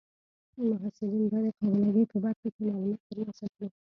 محصلین 0.81 1.23
به 1.31 1.37
د 1.45 1.47
قابله 1.57 1.89
ګۍ 1.95 2.05
په 2.11 2.17
برخه 2.23 2.47
کې 2.53 2.61
معلومات 2.67 3.01
ترلاسه 3.07 3.45
کړي. 3.53 3.67